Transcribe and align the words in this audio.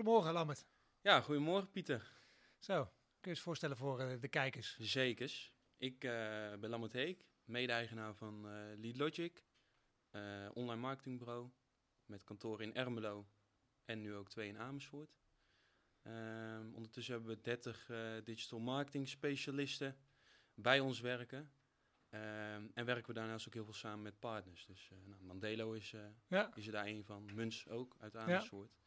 Goedemorgen, 0.00 0.32
Lammert. 0.32 0.66
Ja, 1.00 1.20
goedemorgen 1.20 1.70
Pieter. 1.70 2.12
Zo, 2.58 2.84
kun 2.84 2.92
je 3.20 3.28
eens 3.30 3.40
voorstellen 3.40 3.76
voor 3.76 4.00
eh, 4.00 4.20
de 4.20 4.28
kijkers? 4.28 4.78
Zekers. 4.78 5.54
Ik 5.76 6.04
eh, 6.04 6.10
ben 6.60 6.70
Lammert 6.70 6.92
Heek, 6.92 7.26
mede-eigenaar 7.44 8.14
van 8.14 8.48
eh 8.48 8.78
Lead 8.78 8.96
Logic, 8.96 9.44
eh, 10.10 10.48
online 10.54 10.80
marketingbureau 10.80 11.50
met 12.04 12.24
kantoor 12.24 12.62
in 12.62 12.74
Ermelo 12.74 13.26
en 13.84 14.00
nu 14.00 14.14
ook 14.14 14.28
twee 14.28 14.48
in 14.48 14.58
Amersfoort. 14.58 15.18
Ehm, 16.02 16.74
ondertussen 16.74 17.14
hebben 17.14 17.34
we 17.34 17.40
30 17.40 17.90
eh, 17.90 18.24
digital 18.24 18.58
marketing 18.58 19.08
specialisten 19.08 19.96
bij 20.54 20.80
ons 20.80 21.00
werken. 21.00 21.52
Ehm, 22.08 22.66
en 22.74 22.84
werken 22.84 23.06
we 23.06 23.20
daarnaast 23.20 23.46
ook 23.46 23.54
heel 23.54 23.64
veel 23.64 23.72
samen 23.72 24.02
met 24.02 24.18
partners. 24.18 24.66
Dus 24.66 24.90
nou, 25.04 25.22
Mandelo 25.22 25.72
is, 25.72 25.94
Ja, 26.26 26.54
is 26.54 26.66
er 26.66 26.72
daar 26.72 26.86
een 26.86 27.04
van, 27.04 27.34
Muns 27.34 27.68
ook 27.68 27.96
uit 27.98 28.16
Amersfoort. 28.16 28.79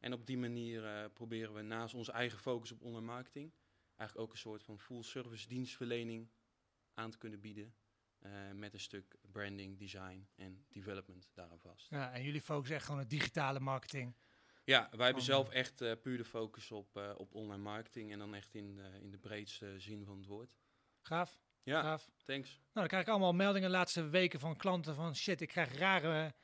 En 0.00 0.12
op 0.12 0.26
die 0.26 0.38
manier 0.38 0.84
eh, 0.86 1.04
proberen 1.12 1.54
we 1.54 1.62
naast 1.62 1.94
onze 1.94 2.12
eigen 2.12 2.38
focus 2.38 2.72
op 2.72 2.82
online 2.82 3.06
marketing 3.06 3.52
eigenlijk 3.96 4.28
ook 4.28 4.34
een 4.34 4.40
soort 4.40 4.62
van 4.62 4.78
full 4.80 5.02
service 5.02 5.48
dienstverlening 5.48 6.30
aan 6.94 7.10
te 7.10 7.18
kunnen 7.18 7.40
bieden. 7.40 7.74
eh, 8.18 8.30
met 8.52 8.72
een 8.74 8.80
stuk 8.80 9.16
branding, 9.32 9.78
design 9.78 10.28
en 10.36 10.64
development 10.68 11.30
daaraan 11.34 11.58
vast. 11.60 11.90
ja, 11.90 12.12
en 12.12 12.22
jullie 12.22 12.40
focussen 12.40 12.76
echt 12.76 12.84
gewoon 12.86 13.00
op 13.00 13.08
digitale 13.10 13.60
marketing. 13.60 14.16
Ja, 14.64 14.88
wij 14.96 15.04
hebben 15.04 15.24
zelf 15.24 15.46
man. 15.46 15.54
echt 15.54 15.80
eh, 15.80 15.92
puur 16.02 16.16
de 16.16 16.24
focus 16.24 16.70
op, 16.70 16.96
eh, 16.96 17.12
op 17.16 17.34
online 17.34 17.62
marketing 17.62 18.12
en 18.12 18.18
dan 18.18 18.34
echt 18.34 18.54
in, 18.54 18.78
eh, 18.78 19.00
in 19.00 19.10
de 19.10 19.18
breedste 19.18 19.78
zin 19.80 20.04
van 20.04 20.16
het 20.16 20.26
woord. 20.26 20.56
Gaaf, 21.00 21.40
Ja, 21.62 21.82
gaaf. 21.82 22.10
thanks. 22.24 22.48
Nou, 22.50 22.62
dan 22.72 22.86
krijg 22.86 23.02
ik 23.02 23.08
allemaal 23.08 23.32
meldingen 23.32 23.70
de 23.70 23.76
laatste 23.76 24.08
weken 24.08 24.40
van 24.40 24.56
klanten 24.56 24.94
van 24.94 25.16
shit, 25.16 25.40
ik 25.40 25.48
krijg 25.48 25.76
rare, 25.78 26.34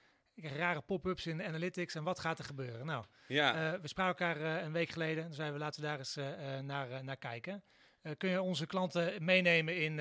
ik 0.43 0.49
krijg 0.49 0.65
rare 0.65 0.81
pop-ups 0.81 1.27
in 1.27 1.43
analytics 1.43 1.95
en 1.95 2.05
wat 2.05 2.19
gaat 2.21 2.39
er 2.39 2.45
gebeuren? 2.45 2.87
Nou, 2.87 3.05
Ja, 3.29 3.73
eh, 3.73 3.81
we 3.81 3.89
spraken 3.89 4.27
elkaar 4.27 4.57
eh, 4.57 4.65
een 4.65 4.73
week 4.73 4.89
geleden, 4.89 5.35
zeiden 5.35 5.59
we 5.59 5.65
laten 5.65 5.81
we 5.81 5.87
daar 5.87 5.99
eens 5.99 6.17
eh, 6.17 6.59
naar, 6.59 7.05
naar 7.05 7.17
kijken. 7.17 7.65
Kun 8.17 8.31
je 8.31 8.43
onze 8.43 8.67
klanten 8.67 9.25
meenemen 9.25 9.77
in 9.77 9.95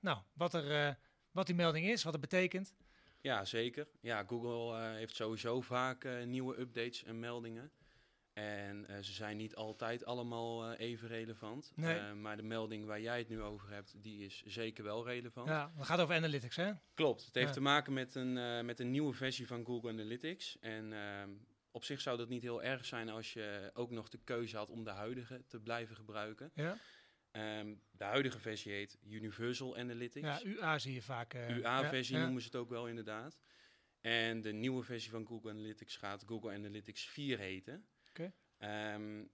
nou, 0.00 0.18
wat, 0.32 0.54
er, 0.54 0.96
wat 1.30 1.46
die 1.46 1.54
melding 1.54 1.86
is, 1.86 2.02
wat 2.02 2.12
het 2.12 2.20
betekent? 2.20 2.74
Ja, 3.20 3.44
zeker. 3.44 3.88
Ja, 4.00 4.24
Google 4.26 4.78
heeft 4.78 5.16
sowieso 5.16 5.60
vaak 5.60 6.24
nieuwe 6.24 6.60
updates 6.60 7.04
en 7.04 7.18
meldingen. 7.18 7.70
En 8.36 8.86
eh, 8.86 8.96
ze 9.02 9.12
zijn 9.12 9.36
niet 9.36 9.54
altijd 9.54 10.04
allemaal 10.04 10.64
eh, 10.70 10.86
even 10.88 11.08
relevant. 11.08 11.72
Nee. 11.74 11.98
Eh, 11.98 12.12
maar 12.12 12.36
de 12.36 12.42
melding 12.42 12.86
waar 12.86 13.00
jij 13.00 13.18
het 13.18 13.28
nu 13.28 13.42
over 13.42 13.70
hebt, 13.70 14.02
die 14.02 14.24
is 14.24 14.42
zeker 14.44 14.84
wel 14.84 15.06
relevant. 15.06 15.48
Ja, 15.48 15.72
het 15.76 15.86
gaat 15.86 16.00
over 16.00 16.14
analytics, 16.14 16.56
hè? 16.56 16.72
Klopt. 16.94 17.24
Het 17.24 17.34
heeft 17.34 17.46
Ja. 17.46 17.52
te 17.54 17.60
maken 17.60 17.92
met 17.92 18.14
een, 18.14 18.64
met 18.66 18.80
een 18.80 18.90
nieuwe 18.90 19.12
versie 19.12 19.46
van 19.46 19.64
Google 19.64 19.90
Analytics. 19.90 20.58
En 20.58 20.92
ehm, 20.92 21.30
op 21.70 21.84
zich 21.84 22.00
zou 22.00 22.16
dat 22.16 22.28
niet 22.28 22.42
heel 22.42 22.62
erg 22.62 22.84
zijn 22.84 23.08
als 23.08 23.32
je 23.32 23.70
ook 23.74 23.90
nog 23.90 24.08
de 24.08 24.18
keuze 24.24 24.56
had 24.56 24.70
om 24.70 24.84
de 24.84 24.90
huidige 24.90 25.44
te 25.48 25.60
blijven 25.60 25.96
gebruiken. 25.96 26.50
Ja, 26.54 26.76
Ehm, 27.30 27.74
de 27.90 28.04
huidige 28.04 28.38
versie 28.38 28.72
heet 28.72 28.98
Universal 29.08 29.76
Analytics. 29.76 30.26
ja 30.26 30.42
UA 30.42 30.78
zie 30.78 30.94
je 30.94 31.02
vaak. 31.02 31.34
UA-versie 31.34 32.16
ja. 32.16 32.22
noemen 32.22 32.40
ze 32.40 32.46
het 32.46 32.56
ook 32.56 32.68
wel 32.68 32.88
inderdaad. 32.88 33.38
En 34.00 34.40
de 34.40 34.52
nieuwe 34.52 34.82
versie 34.82 35.10
van 35.10 35.26
Google 35.26 35.50
Analytics 35.50 35.96
gaat 35.96 36.24
Google 36.26 36.52
Analytics 36.52 37.08
4 37.08 37.38
heten. 37.38 37.86
Oké. 38.20 38.32
Ehm, 38.56 39.24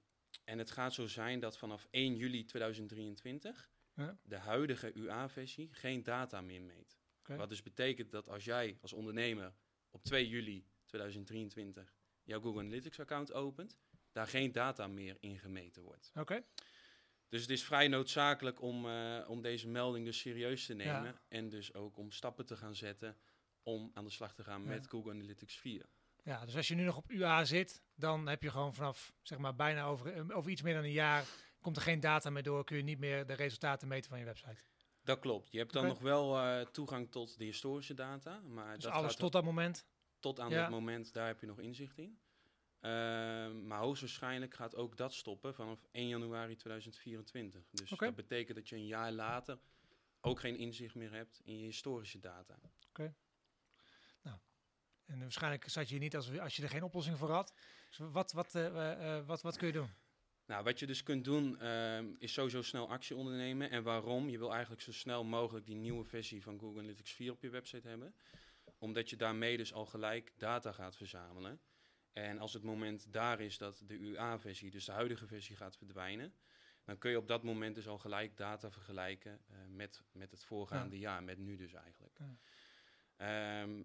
en 0.45 0.59
het 0.59 0.71
gaat 0.71 0.95
zo 0.95 1.07
zijn 1.07 1.41
dat 1.41 1.59
vanaf 1.59 1.89
1 1.91 2.17
juli 2.17 2.45
2023 2.45 3.71
Ja. 3.95 4.19
de 4.23 4.37
huidige 4.37 4.93
UA-versie 4.95 5.69
geen 5.73 6.03
data 6.03 6.41
meer 6.41 6.63
meet. 6.63 7.01
Wat 7.37 7.49
dus 7.49 7.63
betekent 7.63 8.11
dat 8.11 8.29
als 8.29 8.45
jij 8.45 8.79
als 8.81 8.93
ondernemer 8.93 9.55
op 9.91 10.03
2 10.05 10.29
juli 10.29 10.67
2023 10.87 11.95
jouw 12.23 12.41
Google 12.41 12.61
Analytics 12.61 13.01
account 13.01 13.33
opent, 13.33 13.79
daar 14.13 14.27
geen 14.27 14.53
data 14.53 14.87
meer 14.87 15.17
in 15.21 15.39
gemeten 15.39 15.83
wordt. 15.83 16.11
Oké, 16.15 16.45
Dus 17.29 17.41
het 17.41 17.51
is 17.51 17.65
vrij 17.65 17.89
noodzakelijk 17.89 18.61
om, 18.61 18.87
eh, 18.87 19.25
om 19.29 19.43
deze 19.43 19.69
melding 19.69 20.05
dus 20.05 20.19
serieus 20.19 20.67
te 20.67 20.75
nemen. 20.75 21.05
Ja. 21.05 21.23
En 21.29 21.49
dus 21.49 21.75
ook 21.75 21.97
om 21.97 22.11
stappen 22.11 22.47
te 22.47 22.57
gaan 22.57 22.75
zetten 22.75 23.17
om 23.63 23.91
aan 23.95 24.05
de 24.05 24.11
slag 24.11 24.35
te 24.35 24.45
gaan 24.45 24.63
Ja. 24.63 24.69
met 24.69 24.87
Google 24.87 25.13
Analytics 25.13 25.57
4. 25.57 25.87
Ja, 26.23 26.45
dus 26.45 26.57
als 26.57 26.69
je 26.69 26.75
nu 26.75 26.85
nog 26.85 26.97
op 26.97 27.11
UA 27.11 27.45
zit, 27.45 27.83
dan 27.95 28.27
heb 28.29 28.43
je 28.43 28.51
gewoon 28.51 28.75
vanaf 28.75 29.13
zeg 29.23 29.39
maar 29.39 29.55
bijna 29.55 29.85
over, 29.85 30.13
eh, 30.15 30.37
over 30.37 30.51
iets 30.51 30.63
meer 30.63 30.75
dan 30.75 30.85
een 30.85 30.91
jaar, 30.93 31.25
komt 31.61 31.77
er 31.77 31.83
geen 31.83 32.01
data 32.01 32.31
meer 32.31 32.43
door, 32.43 32.65
kun 32.65 32.77
je 32.77 32.83
niet 32.83 32.99
meer 32.99 33.27
de 33.27 33.33
resultaten 33.33 33.89
meten 33.89 34.11
van 34.11 34.19
je 34.19 34.25
website. 34.25 34.63
Dat 35.05 35.19
klopt. 35.19 35.53
Je 35.53 35.59
hebt 35.59 35.73
dan 35.73 35.83
Oké. 35.83 35.93
nog 35.93 36.03
wel 36.03 36.39
eh, 36.39 36.61
toegang 36.67 37.11
tot 37.11 37.39
de 37.39 37.45
historische 37.45 37.95
data. 37.95 38.41
Maar 38.41 38.75
Dus 38.75 38.85
dat 38.85 38.93
alles 38.93 39.17
tot 39.17 39.33
dat 39.33 39.45
moment. 39.45 39.87
tot 40.21 40.41
aan 40.41 40.51
Ja. 40.51 40.61
dat 40.61 40.71
moment, 40.71 41.13
daar 41.13 41.27
heb 41.27 41.41
je 41.41 41.47
nog 41.47 41.59
inzicht 41.61 41.99
in. 41.99 42.21
Ehm, 42.81 43.67
maar 43.67 43.79
hoogstwaarschijnlijk 43.79 44.55
gaat 44.55 44.75
ook 44.77 44.97
dat 44.97 45.15
stoppen 45.15 45.55
vanaf 45.55 45.87
1 45.93 46.09
januari 46.09 46.57
2024. 46.57 47.69
Dus 47.71 47.93
Oké. 47.93 48.05
dat 48.05 48.15
betekent 48.15 48.57
dat 48.57 48.69
je 48.69 48.77
een 48.77 48.87
jaar 48.87 49.13
later 49.13 49.59
ook 50.21 50.41
geen 50.41 50.57
inzicht 50.57 50.95
meer 50.95 51.13
hebt 51.13 51.41
in 51.45 51.59
je 51.59 51.65
historische 51.65 52.19
data. 52.19 52.59
En 55.13 55.19
waarschijnlijk 55.19 55.69
zat 55.69 55.85
je 55.89 55.95
hier 55.95 56.03
niet 56.03 56.17
als, 56.17 56.39
als 56.39 56.57
je 56.57 56.63
er 56.63 56.69
geen 56.69 56.83
oplossing 56.83 57.19
voor 57.19 57.31
had. 57.31 57.55
Dus 57.89 57.99
wat, 57.99 58.33
wat, 58.33 58.55
eh, 58.55 58.67
eh, 58.67 59.17
eh, 59.17 59.27
wat, 59.27 59.43
wat 59.43 59.57
kun 59.57 59.67
je 59.67 59.73
doen? 59.73 59.91
Nou, 60.47 60.65
wat 60.65 60.79
je 60.79 60.87
dus 60.87 61.03
kunt 61.03 61.25
doen, 61.25 61.61
ehm, 61.61 62.07
is 62.19 62.33
sowieso 62.33 62.63
snel 62.63 62.89
actie 62.89 63.17
ondernemen. 63.17 63.71
En 63.71 63.83
waarom? 63.83 64.29
Je 64.29 64.39
wil 64.39 64.53
eigenlijk 64.53 64.83
zo 64.83 64.93
snel 64.93 65.25
mogelijk 65.25 65.67
die 65.67 65.77
nieuwe 65.77 66.05
versie 66.05 66.43
van 66.43 66.59
Google 66.59 66.79
Analytics 66.79 67.13
4 67.13 67.33
op 67.33 67.43
je 67.43 67.51
website 67.51 67.89
hebben. 67.89 68.15
Omdat 68.79 69.11
je 69.11 69.17
daarmee 69.17 69.57
dus 69.57 69.73
al 69.73 69.87
gelijk 69.87 70.33
data 70.37 70.73
gaat 70.73 70.97
verzamelen. 70.97 71.61
En 72.13 72.39
als 72.39 72.53
het 72.53 72.63
moment 72.63 73.13
daar 73.13 73.41
is 73.41 73.59
dat 73.59 73.83
de 73.87 73.99
UA-versie, 73.99 74.71
dus 74.71 74.85
de 74.85 74.93
huidige 74.93 75.27
versie, 75.27 75.57
gaat 75.57 75.77
verdwijnen, 75.77 76.35
dan 76.85 76.99
kun 76.99 77.11
je 77.11 77.19
op 77.19 77.29
dat 77.29 77.43
moment 77.43 77.75
dus 77.75 77.89
al 77.89 77.99
gelijk 77.99 78.37
data 78.37 78.71
vergelijken 78.71 79.41
met, 79.69 80.03
met 80.13 80.31
het 80.31 80.45
voorgaande 80.45 80.99
jaar, 80.99 81.23
met 81.23 81.39
nu 81.39 81.57
dus 81.57 81.73
eigenlijk. 81.73 82.19
Ja. 82.19 82.37
Ehm, 83.17 83.83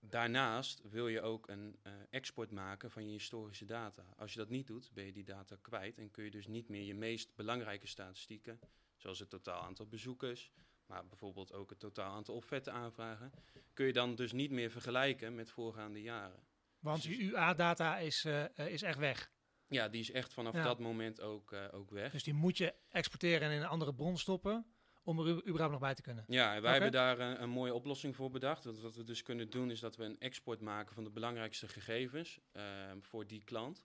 daarnaast 0.00 0.80
wil 0.90 1.08
je 1.08 1.20
ook 1.20 1.48
een 1.48 1.78
eh, 1.82 1.92
export 2.10 2.50
maken 2.50 2.90
van 2.90 3.04
je 3.06 3.10
historische 3.12 3.64
data. 3.64 4.04
Als 4.16 4.32
je 4.32 4.38
dat 4.38 4.48
niet 4.48 4.66
doet, 4.66 4.90
ben 4.92 5.04
je 5.04 5.12
die 5.12 5.24
data 5.24 5.56
kwijt 5.60 5.98
en 5.98 6.10
kun 6.10 6.24
je 6.24 6.30
dus 6.30 6.46
niet 6.46 6.68
meer 6.68 6.82
je 6.82 6.94
meest 6.94 7.34
belangrijke 7.34 7.86
statistieken, 7.86 8.60
zoals 8.96 9.18
het 9.18 9.30
totaal 9.30 9.62
aantal 9.62 9.86
bezoekers, 9.86 10.52
maar 10.86 11.06
bijvoorbeeld 11.06 11.52
ook 11.52 11.70
het 11.70 11.78
totaal 11.78 12.12
aantal 12.14 12.34
offerte 12.34 12.70
aanvragen, 12.70 13.32
kun 13.74 13.86
je 13.86 13.92
dan 13.92 14.14
dus 14.14 14.32
niet 14.32 14.50
meer 14.50 14.70
vergelijken 14.70 15.34
met 15.34 15.50
voorgaande 15.50 16.02
jaren. 16.02 16.46
Want 16.78 17.02
je 17.02 17.18
UA-data 17.18 17.98
is, 17.98 18.24
eh, 18.24 18.44
is 18.68 18.82
echt 18.82 18.98
weg. 18.98 19.30
Ja, 19.66 19.88
die 19.88 20.00
is 20.00 20.10
echt 20.10 20.32
vanaf 20.32 20.54
Ja. 20.54 20.62
dat 20.62 20.78
moment 20.78 21.20
ook, 21.20 21.52
eh, 21.52 21.64
ook 21.70 21.90
weg. 21.90 22.12
Dus 22.12 22.22
die 22.22 22.34
moet 22.34 22.58
je 22.58 22.74
exporteren 22.88 23.48
en 23.48 23.54
in 23.54 23.60
een 23.60 23.68
andere 23.68 23.94
bron 23.94 24.18
stoppen 24.18 24.66
om 25.08 25.18
er 25.18 25.46
überhaupt 25.46 25.70
nog 25.70 25.80
bij 25.80 25.94
te 25.94 26.02
kunnen. 26.02 26.24
Ja, 26.26 26.60
wij 26.60 26.72
hebben 26.72 26.92
daar 26.92 27.18
een, 27.18 27.42
een 27.42 27.50
mooie 27.50 27.74
oplossing 27.74 28.16
voor 28.16 28.30
bedacht. 28.30 28.64
Want 28.64 28.80
wat 28.80 28.94
we 28.94 29.04
dus 29.04 29.22
kunnen 29.22 29.50
doen 29.50 29.70
is 29.70 29.80
dat 29.80 29.96
we 29.96 30.04
een 30.04 30.18
export 30.18 30.60
maken 30.60 30.94
van 30.94 31.04
de 31.04 31.10
belangrijkste 31.10 31.68
gegevens 31.68 32.40
ehm, 32.52 33.00
voor 33.00 33.26
die 33.26 33.44
klant. 33.44 33.84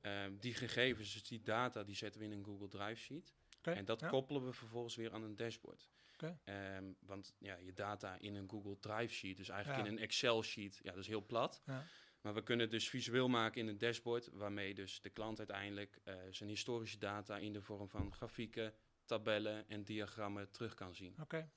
Ehm, 0.00 0.36
die 0.38 0.54
gegevens, 0.54 1.12
dus 1.12 1.22
die 1.22 1.42
data, 1.42 1.84
die 1.84 1.94
zetten 1.94 2.20
we 2.20 2.26
in 2.26 2.32
een 2.32 2.44
Google 2.44 2.68
Drive 2.68 3.00
sheet. 3.00 3.34
En 3.62 3.84
dat 3.84 4.00
ja. 4.00 4.08
koppelen 4.08 4.44
we 4.44 4.52
vervolgens 4.52 4.96
weer 4.96 5.12
aan 5.12 5.22
een 5.22 5.36
dashboard. 5.36 5.88
Oké. 6.12 6.38
Ehm, 6.44 6.84
want 7.00 7.34
ja, 7.38 7.56
je 7.56 7.72
data 7.72 8.16
in 8.18 8.34
een 8.34 8.50
Google 8.50 8.78
Drive 8.78 9.14
sheet, 9.14 9.36
dus 9.36 9.48
eigenlijk 9.48 9.82
Ja. 9.82 9.88
in 9.88 9.96
een 9.96 10.02
Excel 10.02 10.42
sheet, 10.42 10.80
ja, 10.82 10.90
dat 10.90 11.00
is 11.00 11.06
heel 11.06 11.26
plat. 11.26 11.62
Ja. 11.64 11.84
Maar 12.20 12.34
we 12.34 12.42
kunnen 12.42 12.64
het 12.64 12.74
dus 12.74 12.88
visueel 12.88 13.28
maken 13.28 13.60
in 13.60 13.68
een 13.68 13.78
dashboard, 13.78 14.28
waarmee 14.32 14.74
dus 14.74 15.00
de 15.00 15.10
klant 15.10 15.38
uiteindelijk 15.38 15.98
eh, 16.04 16.14
zijn 16.30 16.48
historische 16.48 16.98
data 16.98 17.36
in 17.38 17.52
de 17.52 17.62
vorm 17.62 17.88
van 17.88 18.12
grafieken, 18.12 18.74
tabellen 19.06 19.68
en 19.68 19.84
diagrammen 19.84 20.50
terug 20.50 20.74
kan 20.74 20.94
zien. 20.94 21.14
Oké. 21.20 21.50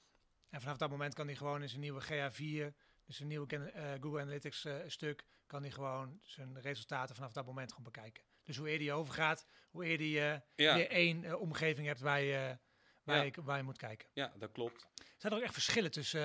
En 0.50 0.62
vanaf 0.62 0.78
dat 0.78 0.90
moment 0.90 1.14
kan 1.14 1.26
hij 1.28 1.36
gewoon 1.36 1.62
in 1.62 1.70
zijn 1.70 1.82
nieuwe 1.82 2.02
GA4, 2.04 2.76
dus 3.06 3.16
zijn 3.16 3.28
nieuwe 3.28 3.48
eh, 3.72 3.92
Google 4.02 4.22
Analytics 4.22 4.66
eh, 4.66 4.76
stuk, 4.88 5.26
kan 5.48 5.62
hij 5.62 5.72
gewoon 5.72 6.20
zijn 6.24 6.62
resultaten 6.62 7.16
vanaf 7.16 7.32
dat 7.34 7.46
moment 7.46 7.70
gewoon 7.74 7.92
bekijken. 7.92 8.24
Dus 8.44 8.58
hoe 8.58 8.70
eerder 8.70 8.86
je 8.88 8.94
overgaat, 8.94 9.46
hoe 9.70 9.86
eerder 9.86 10.08
je 10.08 10.42
Ja. 10.56 10.76
weer 10.76 10.90
één 10.90 11.24
eh, 11.24 11.40
omgeving 11.42 11.88
hebt 11.88 12.00
waar 12.00 12.22
je, 12.22 12.58
waar, 13.04 13.16
Ja. 13.18 13.22
je, 13.24 13.44
waar 13.44 13.58
je 13.58 13.64
moet 13.64 13.78
kijken. 13.78 14.08
Ja, 14.14 14.34
dat 14.38 14.52
klopt. 14.52 14.88
Zijn 15.18 15.32
er 15.34 15.38
ook 15.40 15.44
echt 15.46 15.54
verschillen 15.54 15.92
tussen 15.92 16.22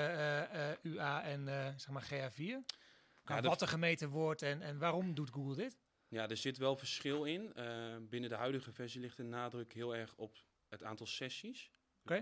UA 0.82 1.22
en 1.22 1.44
zeg 1.80 1.88
maar 1.88 2.02
GA4? 2.04 2.64
Qua 3.24 3.34
Ja, 3.34 3.40
de- 3.40 3.48
wat 3.48 3.62
er 3.62 3.68
gemeten 3.68 4.08
wordt 4.08 4.42
en, 4.42 4.62
en 4.62 4.78
waarom 4.78 5.14
doet 5.14 5.30
Google 5.30 5.54
dit? 5.56 5.78
Ja, 6.08 6.28
er 6.28 6.36
zit 6.36 6.56
wel 6.58 6.76
verschil 6.76 7.24
in. 7.24 7.52
Binnen 8.08 8.30
de 8.30 8.36
huidige 8.36 8.72
versie 8.72 9.00
ligt 9.00 9.16
de 9.16 9.22
nadruk 9.22 9.72
heel 9.72 9.94
erg 9.96 10.14
op 10.16 10.36
het 10.68 10.82
aantal 10.82 11.06
sessies. 11.06 11.70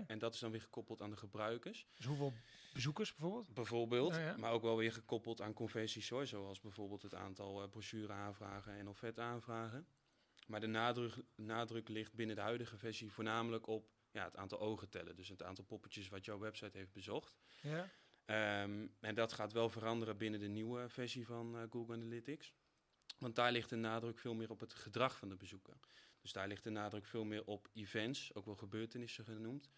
En 0.07 0.19
dat 0.19 0.33
is 0.33 0.39
dan 0.39 0.51
weer 0.51 0.61
gekoppeld 0.61 1.01
aan 1.01 1.09
de 1.09 1.17
gebruikers. 1.17 1.87
Dus 1.95 2.05
hoeveel 2.05 2.33
bezoekers 2.73 3.15
bijvoorbeeld? 3.15 3.53
Bijvoorbeeld, 3.53 4.15
Ja, 4.15 4.21
ja. 4.21 4.37
maar 4.37 4.51
ook 4.51 4.61
wel 4.61 4.77
weer 4.77 4.91
gekoppeld 4.91 5.41
aan 5.41 5.53
conversies 5.53 6.09
hoor. 6.09 6.25
Zoals 6.27 6.59
bijvoorbeeld 6.61 7.01
het 7.01 7.15
aantal 7.15 7.63
eh 7.63 7.69
brochure 7.69 8.13
aanvragen 8.13 8.73
en 8.73 8.87
offerte 8.87 9.21
aanvragen. 9.21 9.87
Maar 10.47 10.59
de 10.59 10.67
nadruk, 10.67 11.15
nadruk 11.35 11.89
ligt 11.89 12.13
binnen 12.13 12.35
de 12.35 12.41
huidige 12.41 12.77
versie 12.77 13.11
voornamelijk 13.11 13.67
op 13.67 13.89
ja, 14.11 14.23
het 14.23 14.35
aantal 14.35 14.59
ogen 14.59 14.89
tellen. 14.89 15.15
Dus 15.15 15.29
het 15.29 15.43
aantal 15.43 15.63
poppetjes 15.63 16.09
wat 16.09 16.25
jouw 16.25 16.39
website 16.39 16.77
heeft 16.77 16.93
bezocht. 16.93 17.37
Ja. 17.61 17.89
Ehm, 18.25 18.87
en 18.99 19.15
dat 19.15 19.33
gaat 19.33 19.51
wel 19.51 19.69
veranderen 19.69 20.17
binnen 20.17 20.39
de 20.39 20.47
nieuwe 20.47 20.89
versie 20.89 21.25
van 21.25 21.57
eh, 21.57 21.63
Google 21.69 21.95
Analytics. 21.95 22.53
Want 23.17 23.35
daar 23.35 23.51
ligt 23.51 23.69
de 23.69 23.75
nadruk 23.75 24.19
veel 24.19 24.33
meer 24.33 24.49
op 24.49 24.59
het 24.59 24.73
gedrag 24.73 25.17
van 25.17 25.29
de 25.29 25.35
bezoeker. 25.35 25.77
Dus 26.23 26.31
daar 26.33 26.47
ligt 26.47 26.63
de 26.63 26.69
nadruk 26.69 27.05
veel 27.05 27.23
meer 27.23 27.45
op 27.45 27.69
events, 27.73 28.33
ook 28.33 28.45
wel 28.45 28.55
gebeurtenissen 28.55 29.25
genoemd. 29.25 29.69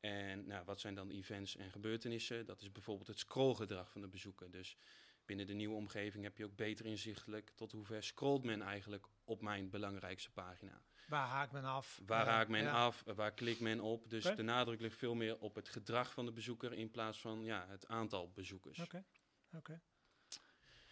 En 0.00 0.46
nou, 0.46 0.64
wat 0.64 0.80
zijn 0.80 0.94
dan 0.94 1.10
events 1.10 1.56
en 1.56 1.70
gebeurtenissen? 1.70 2.46
Dat 2.46 2.60
is 2.60 2.72
bijvoorbeeld 2.72 3.08
het 3.08 3.18
scrollgedrag 3.18 3.90
van 3.90 4.00
de 4.00 4.08
bezoeker. 4.08 4.50
Dus 4.50 4.76
binnen 5.24 5.46
de 5.46 5.52
nieuwe 5.52 5.74
omgeving 5.74 6.24
heb 6.24 6.36
je 6.36 6.44
ook 6.44 6.56
beter 6.56 6.86
inzichtelijk 6.86 7.50
tot 7.50 7.72
hoe 7.72 7.84
ver 7.84 8.02
scrolt 8.02 8.44
men 8.44 8.62
eigenlijk 8.62 9.06
op 9.24 9.42
mijn 9.42 9.70
belangrijkste 9.70 10.30
pagina. 10.30 10.82
Waar 11.06 11.26
haakt 11.26 11.52
men 11.52 11.64
af? 11.64 12.00
Waar 12.06 12.26
Ja, 12.26 12.32
raakt 12.32 12.50
men 12.50 12.62
ja. 12.62 12.84
af? 12.84 13.02
Waar 13.14 13.32
klikt 13.32 13.60
men 13.60 13.80
op? 13.80 14.10
Dus 14.10 14.24
de 14.24 14.42
nadruk 14.42 14.80
ligt 14.80 14.96
veel 14.96 15.14
meer 15.14 15.38
op 15.38 15.54
het 15.54 15.68
gedrag 15.68 16.12
van 16.12 16.24
de 16.24 16.32
bezoeker 16.32 16.72
in 16.72 16.90
plaats 16.90 17.20
van 17.20 17.44
ja, 17.44 17.66
het 17.68 17.86
aantal 17.86 18.30
bezoekers. 18.30 18.78
Oké, 18.78 19.04
oké. 19.52 19.80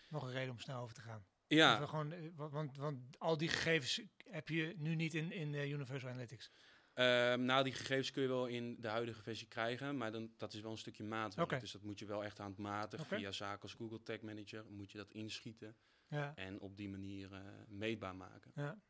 Nog 0.09 0.23
een 0.23 0.33
reden 0.33 0.51
om 0.51 0.59
snel 0.59 0.83
over 0.83 0.95
te 0.95 1.01
gaan. 1.01 1.27
Ja, 1.57 1.87
gewoon, 1.87 2.13
eh, 2.13 2.31
wa- 2.35 2.49
want, 2.49 2.77
want 2.77 3.19
al 3.19 3.37
die 3.37 3.49
gegevens 3.49 4.01
heb 4.31 4.49
je 4.49 4.75
nu 4.79 4.95
niet 4.95 5.15
in, 5.15 5.33
in 5.33 5.55
eh, 5.55 5.71
Universal 5.71 6.11
Analytics. 6.11 6.51
Ehm, 6.95 7.45
nou, 7.45 7.65
die 7.65 7.73
gegevens 7.73 8.11
kun 8.11 8.23
je 8.23 8.29
wel 8.29 8.47
in 8.47 8.77
de 8.81 8.89
huidige 8.89 9.23
versie 9.23 9.47
krijgen, 9.49 9.97
maar 9.97 10.13
dan, 10.13 10.33
dat 10.37 10.53
is 10.55 10.61
wel 10.61 10.71
een 10.71 10.79
stukje 10.79 11.05
maatwerk. 11.05 11.61
Dus 11.61 11.73
dat 11.73 11.83
moet 11.83 11.99
je 11.99 12.07
wel 12.07 12.25
echt 12.25 12.39
handmatig 12.39 13.01
Oké. 13.01 13.17
via 13.17 13.33
zaken 13.33 13.63
als 13.63 13.75
Google 13.75 14.03
Tag 14.03 14.21
Manager 14.21 14.65
moet 14.71 14.93
je 14.93 14.99
dat 14.99 15.13
inschieten 15.13 15.77
Ja, 16.09 16.35
en 16.35 16.61
op 16.61 16.77
die 16.77 16.89
manier 16.89 17.33
eh, 17.33 17.41
meetbaar 17.69 18.17
maken. 18.17 18.53
ja. 18.55 18.81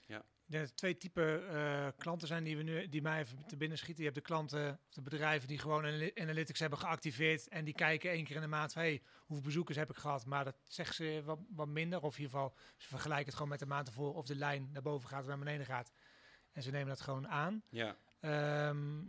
Ja. 0.00 0.24
Ik 0.46 0.52
denk 0.52 0.62
dat 0.62 0.70
er 0.70 0.76
twee 0.78 0.96
typen 0.96 1.48
eh, 1.48 1.88
klanten 1.98 2.28
zijn 2.28 2.44
die, 2.44 2.56
we 2.56 2.62
nu, 2.62 2.88
die 2.88 3.02
mij 3.02 3.20
even 3.20 3.46
te 3.46 3.56
binnen 3.56 3.78
schieten. 3.78 4.04
Je 4.04 4.10
hebt 4.10 4.22
de 4.22 4.26
klanten, 4.26 4.80
of 4.88 4.94
de 4.94 5.02
bedrijven 5.02 5.48
die 5.48 5.58
gewoon 5.58 5.84
analytics 6.14 6.60
hebben 6.60 6.78
geactiveerd. 6.78 7.48
En 7.48 7.64
die 7.64 7.74
kijken 7.74 8.10
één 8.10 8.24
keer 8.24 8.36
in 8.36 8.42
de 8.42 8.48
maand 8.48 8.72
van, 8.72 8.82
hey, 8.82 9.02
hoeveel 9.18 9.44
bezoekers 9.44 9.76
heb 9.76 9.90
ik 9.90 9.96
gehad? 9.96 10.26
Maar 10.26 10.44
dat 10.44 10.56
zeggen 10.64 10.94
ze 10.94 11.22
wat, 11.24 11.38
wat 11.48 11.68
minder. 11.68 12.02
Of 12.02 12.16
in 12.16 12.22
ieder 12.22 12.38
geval, 12.38 12.56
ze 12.76 12.88
vergelijken 12.88 13.26
het 13.26 13.34
gewoon 13.34 13.48
met 13.48 13.58
de 13.58 13.66
maand 13.66 13.88
ervoor. 13.88 14.14
Of 14.14 14.26
de 14.26 14.36
lijn 14.36 14.68
naar 14.72 14.82
boven 14.82 15.08
gaat 15.08 15.20
of 15.20 15.26
naar 15.26 15.38
beneden 15.38 15.66
gaat. 15.66 15.92
En 16.52 16.62
ze 16.62 16.70
nemen 16.70 16.88
dat 16.88 17.00
gewoon 17.00 17.28
aan. 17.28 17.62
Ja, 17.68 17.96
Ehm, 18.20 19.04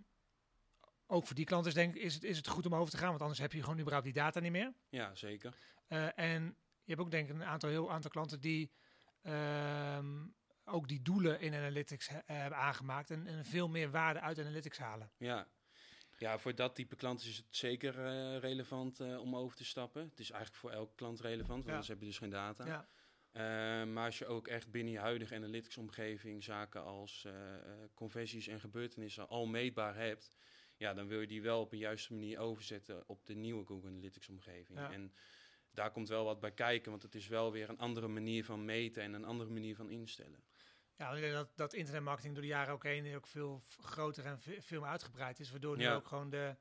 ook 1.05 1.25
voor 1.25 1.35
die 1.35 1.45
klanten 1.45 1.69
is, 1.69 1.75
denk, 1.75 1.95
is, 1.95 2.13
het, 2.13 2.23
is 2.23 2.37
het 2.37 2.47
goed 2.47 2.65
om 2.65 2.75
over 2.75 2.91
te 2.91 2.97
gaan. 2.97 3.09
Want 3.09 3.21
anders 3.21 3.39
heb 3.39 3.53
je 3.53 3.61
gewoon 3.63 3.79
überhaupt 3.79 4.05
die 4.05 4.13
data 4.13 4.39
niet 4.39 4.51
meer. 4.51 4.73
ja, 4.89 5.15
zeker. 5.15 5.53
Eh, 5.87 6.19
en 6.19 6.43
je 6.83 6.93
hebt 6.93 6.99
ook 6.99 7.11
denk 7.11 7.29
ik 7.29 7.35
een 7.35 7.43
aantal, 7.43 7.69
heel 7.69 7.91
aantal 7.91 8.11
klanten 8.11 8.39
die 8.39 8.71
ehm, 9.21 10.25
ook 10.67 10.87
die 10.87 11.01
doelen 11.01 11.39
in 11.39 11.53
analytics 11.53 12.07
he- 12.07 12.19
hebben 12.25 12.57
aangemaakt 12.59 13.11
en, 13.11 13.27
en 13.27 13.45
veel 13.45 13.67
meer 13.69 13.91
waarde 13.91 14.19
uit 14.21 14.39
analytics 14.39 14.77
halen. 14.77 15.11
Ja. 15.17 15.47
ja, 16.17 16.37
voor 16.39 16.55
dat 16.55 16.75
type 16.75 16.95
klanten 16.95 17.27
is 17.27 17.37
het 17.37 17.45
zeker 17.49 18.05
eh, 18.05 18.37
relevant 18.39 18.99
eh, 18.99 19.19
om 19.19 19.35
over 19.35 19.57
te 19.57 19.65
stappen. 19.65 20.01
Het 20.09 20.19
is 20.19 20.29
eigenlijk 20.31 20.61
voor 20.61 20.71
elke 20.71 20.95
klant 20.95 21.19
relevant, 21.19 21.47
want 21.49 21.63
Ja. 21.63 21.69
anders 21.69 21.87
heb 21.87 21.99
je 21.99 22.05
dus 22.05 22.17
geen 22.17 22.29
data. 22.29 22.65
Ja, 22.65 22.87
Eh, 23.31 23.43
maar 23.87 24.05
als 24.05 24.17
je 24.17 24.25
ook 24.25 24.47
echt 24.47 24.71
binnen 24.71 24.93
je 24.93 24.99
huidige 24.99 25.35
analytics 25.35 25.77
omgeving 25.77 26.43
zaken 26.43 26.83
als 26.83 27.25
eh, 27.25 27.55
eh, 27.55 27.61
conversies 27.93 28.47
en 28.47 28.59
gebeurtenissen 28.59 29.27
al 29.29 29.45
meetbaar 29.45 29.95
hebt, 29.95 30.37
ja, 30.77 30.93
dan 30.93 31.07
wil 31.07 31.21
je 31.21 31.27
die 31.27 31.41
wel 31.41 31.61
op 31.61 31.71
een 31.71 31.77
juiste 31.77 32.13
manier 32.13 32.39
overzetten 32.39 33.03
op 33.07 33.25
de 33.25 33.35
nieuwe 33.35 33.65
Google 33.65 33.89
Analytics 33.89 34.29
omgeving. 34.29 34.79
Ja. 34.79 34.91
En 34.91 35.13
daar 35.71 35.91
komt 35.91 36.07
wel 36.07 36.23
wat 36.25 36.39
bij 36.39 36.51
kijken, 36.51 36.91
want 36.91 37.03
het 37.03 37.15
is 37.15 37.27
wel 37.27 37.51
weer 37.51 37.69
een 37.69 37.77
andere 37.79 38.07
manier 38.07 38.45
van 38.45 38.65
meten 38.65 39.03
en 39.03 39.13
een 39.13 39.25
andere 39.25 39.49
manier 39.49 39.75
van 39.75 39.89
instellen. 39.89 40.43
Ja 40.97 41.05
want 41.05 41.15
ik 41.15 41.21
denk 41.21 41.33
dat, 41.33 41.49
dat 41.55 41.73
internetmarketing 41.73 42.33
door 42.33 42.43
de 42.43 42.49
jaren 42.49 42.73
ook 42.73 42.83
heen 42.83 43.15
ook 43.15 43.27
veel 43.27 43.63
groter 43.67 44.25
en 44.25 44.39
ve- 44.39 44.61
veel 44.61 44.81
meer 44.81 44.89
uitgebreid 44.89 45.39
is. 45.39 45.51
Waardoor 45.51 45.77
nu 45.77 45.83
Ja. 45.83 45.93
ook 45.95 46.07
gewoon 46.07 46.29
de, 46.29 46.55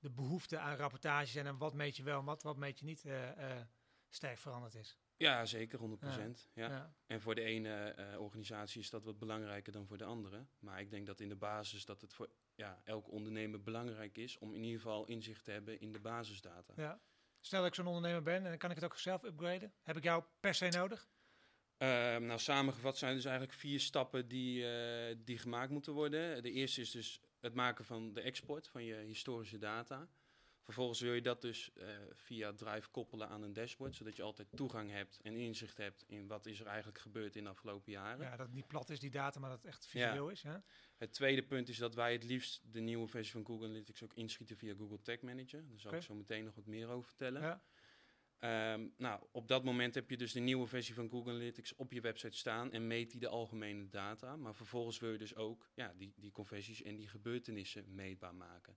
de 0.00 0.10
behoefte 0.10 0.58
aan 0.58 0.76
rapportages 0.76 1.34
en 1.34 1.46
aan 1.46 1.58
wat 1.58 1.74
meet 1.74 1.96
je 1.96 2.02
wel 2.02 2.18
en 2.18 2.24
wat, 2.24 2.42
wat 2.42 2.56
meet 2.56 2.78
je 2.78 2.84
niet 2.84 3.04
eh, 3.04 3.50
eh, 3.58 3.64
sterk 4.08 4.38
veranderd 4.38 4.74
is. 4.74 4.98
Ja, 5.16 5.44
zeker, 5.44 5.78
100%. 5.78 6.48
Ja. 6.52 6.68
Ja. 6.68 6.94
En 7.06 7.20
voor 7.20 7.34
de 7.34 7.40
ene 7.42 7.74
eh, 7.90 8.20
organisatie 8.20 8.80
is 8.80 8.90
dat 8.90 9.04
wat 9.04 9.18
belangrijker 9.18 9.72
dan 9.72 9.86
voor 9.86 9.96
de 9.98 10.04
andere. 10.04 10.46
Maar 10.58 10.80
ik 10.80 10.90
denk 10.90 11.06
dat 11.06 11.20
in 11.20 11.28
de 11.28 11.36
basis 11.36 11.84
dat 11.84 12.00
het 12.00 12.14
voor 12.14 12.28
ja, 12.54 12.80
elke 12.84 13.10
ondernemer 13.10 13.62
belangrijk 13.62 14.18
is 14.18 14.38
om 14.38 14.54
in 14.54 14.62
ieder 14.62 14.80
geval 14.80 15.06
inzicht 15.06 15.44
te 15.44 15.50
hebben 15.50 15.80
in 15.80 15.92
de 15.92 16.00
basisdata. 16.00 16.72
Ja. 16.76 17.00
Stel 17.40 17.58
dat 17.60 17.68
ik 17.68 17.74
zo'n 17.74 17.86
ondernemer 17.86 18.22
ben 18.22 18.34
en 18.36 18.42
dan 18.48 18.58
kan 18.58 18.70
ik 18.70 18.76
het 18.76 18.84
ook 18.84 18.96
zelf 18.98 19.22
upgraden. 19.22 19.72
Heb 19.82 19.96
ik 19.96 20.02
jou 20.02 20.24
per 20.40 20.54
se 20.54 20.68
nodig? 20.68 21.08
Ehm, 21.78 22.26
nou, 22.26 22.38
samengevat 22.38 22.98
zijn 22.98 23.14
dus 23.14 23.24
eigenlijk 23.24 23.58
vier 23.58 23.80
stappen 23.80 24.28
die, 24.28 24.70
eh, 24.70 25.16
die 25.24 25.38
gemaakt 25.38 25.70
moeten 25.70 25.92
worden. 25.92 26.42
De 26.42 26.50
eerste 26.50 26.80
is 26.80 26.90
dus 26.90 27.20
het 27.40 27.54
maken 27.54 27.84
van 27.84 28.12
de 28.12 28.20
export 28.20 28.68
van 28.68 28.84
je 28.84 28.94
historische 28.94 29.58
data. 29.58 30.08
Vervolgens 30.68 31.00
wil 31.00 31.12
je 31.12 31.22
dat 31.22 31.42
dus 31.42 31.72
eh, 31.72 31.88
via 32.12 32.52
Drive 32.52 32.88
koppelen 32.90 33.28
aan 33.28 33.42
een 33.42 33.52
dashboard, 33.52 33.94
zodat 33.94 34.16
je 34.16 34.22
altijd 34.22 34.48
toegang 34.54 34.90
hebt 34.90 35.20
en 35.22 35.36
inzicht 35.36 35.76
hebt 35.76 36.04
in 36.06 36.26
wat 36.26 36.46
is 36.46 36.60
er 36.60 36.66
eigenlijk 36.66 36.98
gebeurd 36.98 37.36
in 37.36 37.44
de 37.44 37.50
afgelopen 37.50 37.92
jaren. 37.92 38.24
Ja, 38.24 38.36
dat 38.36 38.46
het 38.46 38.54
niet 38.54 38.66
plat 38.66 38.90
is 38.90 39.00
die 39.00 39.10
data, 39.10 39.40
maar 39.40 39.50
dat 39.50 39.58
het 39.58 39.68
echt 39.68 39.86
visueel 39.86 40.28
is. 40.28 40.42
Ja? 40.42 40.62
Het 40.96 41.12
tweede 41.12 41.42
punt 41.42 41.68
is 41.68 41.76
dat 41.76 41.94
wij 41.94 42.12
het 42.12 42.24
liefst 42.24 42.60
de 42.72 42.80
nieuwe 42.80 43.06
versie 43.06 43.32
van 43.32 43.44
Google 43.44 43.66
Analytics 43.66 44.02
ook 44.02 44.14
inschieten 44.14 44.56
via 44.56 44.74
Google 44.74 45.00
Tag 45.02 45.20
Manager. 45.20 45.68
Daar 45.68 45.78
zal 45.80 45.94
ik 45.94 46.02
zo 46.02 46.14
meteen 46.14 46.44
nog 46.44 46.54
wat 46.54 46.66
meer 46.66 46.88
over 46.88 47.08
vertellen. 47.08 47.42
Ja. 47.42 47.62
Ehm, 48.38 48.86
nou, 48.96 49.22
op 49.30 49.48
dat 49.48 49.64
moment 49.64 49.94
heb 49.94 50.10
je 50.10 50.16
dus 50.16 50.32
de 50.32 50.40
nieuwe 50.40 50.66
versie 50.66 50.94
van 50.94 51.08
Google 51.08 51.32
Analytics 51.32 51.74
op 51.74 51.92
je 51.92 52.00
website 52.00 52.36
staan 52.36 52.72
en 52.72 52.86
meet 52.86 53.10
die 53.10 53.20
de 53.20 53.28
algemene 53.28 53.88
data. 53.88 54.36
Maar 54.36 54.54
vervolgens 54.54 54.98
wil 54.98 55.12
je 55.12 55.18
dus 55.18 55.34
ook 55.34 55.70
ja, 55.74 55.94
die, 55.96 56.12
die 56.16 56.32
conversies 56.32 56.82
en 56.82 56.96
die 56.96 57.08
gebeurtenissen 57.08 57.94
meetbaar 57.94 58.34
maken. 58.34 58.76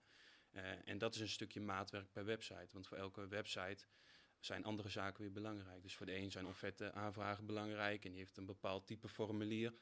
Eh, 0.52 0.88
en 0.88 0.98
dat 0.98 1.16
is 1.16 1.22
een 1.22 1.30
stukje 1.30 1.62
maatwerk 1.62 2.12
per 2.12 2.26
website. 2.26 2.70
Want 2.72 2.88
voor 2.88 2.98
elke 2.98 3.28
website 3.28 3.86
zijn 4.40 4.64
andere 4.64 4.90
zaken 4.90 5.22
weer 5.22 5.32
belangrijk. 5.32 5.82
Dus 5.84 5.96
voor 5.96 6.06
de 6.06 6.16
een 6.16 6.32
zijn 6.32 6.48
offerte 6.48 6.94
aanvragen 6.94 7.46
belangrijk 7.46 8.06
en 8.06 8.12
die 8.12 8.20
heeft 8.20 8.38
een 8.38 8.46
bepaald 8.46 8.88
type 8.88 9.08
formulier. 9.08 9.74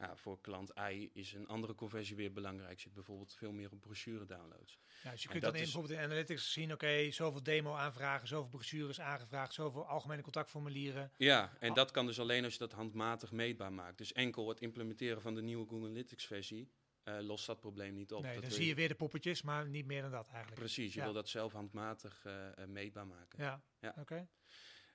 Ja, 0.00 0.16
voor 0.16 0.40
klant 0.40 0.72
I 0.90 1.10
is 1.12 1.32
een 1.32 1.46
andere 1.48 1.74
conversie 1.74 2.16
weer 2.16 2.32
belangrijk. 2.32 2.80
Zit 2.80 2.94
bijvoorbeeld 2.94 3.34
veel 3.34 3.52
meer 3.52 3.70
op 3.72 3.80
brochure 3.80 4.24
downloads. 4.26 4.78
Ja, 5.02 5.10
dus 5.10 5.22
je 5.22 5.28
kunt 5.28 5.42
dan 5.42 5.54
in, 5.54 5.58
is- 5.60 5.62
bijvoorbeeld 5.72 5.98
in 5.98 6.04
analytics 6.04 6.52
zien, 6.52 6.72
oké, 6.72 7.10
zoveel 7.10 7.42
demo 7.42 7.74
aanvragen, 7.74 8.28
zoveel 8.28 8.48
brochures 8.50 9.00
aangevraagd, 9.00 9.52
zoveel 9.54 9.86
algemene 9.86 10.22
contactformulieren. 10.22 11.12
Ja, 11.16 11.56
en 11.58 11.68
Ah. 11.70 11.74
dat 11.74 11.90
kan 11.90 12.06
dus 12.06 12.20
alleen 12.20 12.44
als 12.44 12.52
je 12.52 12.58
dat 12.58 12.72
handmatig 12.72 13.32
meetbaar 13.32 13.72
maakt. 13.72 13.98
Dus 13.98 14.12
enkel 14.12 14.48
het 14.48 14.60
implementeren 14.60 15.22
van 15.22 15.34
de 15.34 15.42
nieuwe 15.42 15.66
Google 15.68 15.86
Analytics 15.88 16.26
versie 16.26 16.70
eh, 17.02 17.18
lost 17.20 17.46
dat 17.46 17.60
probleem 17.60 17.94
niet 17.94 18.12
op. 18.12 18.22
nee, 18.22 18.32
Dat 18.34 18.42
dan 18.42 18.52
zie 18.52 18.66
je 18.66 18.74
weer 18.74 18.88
de 18.88 18.94
poppetjes, 18.94 19.42
maar 19.42 19.68
niet 19.68 19.86
meer 19.86 20.02
dan 20.02 20.10
dat 20.10 20.28
eigenlijk. 20.28 20.60
Precies, 20.60 20.92
je 20.92 20.98
Ja. 20.98 21.04
wil 21.04 21.14
dat 21.14 21.28
zelf 21.28 21.52
handmatig 21.52 22.24
eh, 22.24 22.58
eh, 22.58 22.68
meetbaar 22.68 23.06
maken. 23.06 23.42
Ja, 23.42 23.62
Ja. 23.80 23.94
oké. 23.98 24.28